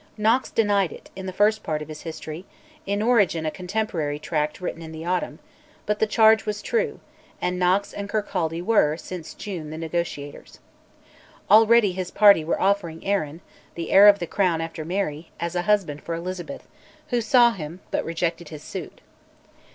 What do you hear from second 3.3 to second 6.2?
a contemporary tract written in the autumn), but the